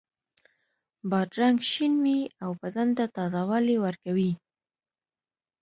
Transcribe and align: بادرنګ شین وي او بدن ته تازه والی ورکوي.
بادرنګ 1.09 1.57
شین 1.71 1.93
وي 2.03 2.19
او 2.43 2.49
بدن 2.61 2.87
ته 2.97 3.05
تازه 3.15 3.41
والی 3.49 3.77
ورکوي. 3.85 4.31